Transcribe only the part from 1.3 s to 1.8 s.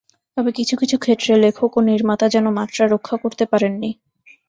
লেখক ও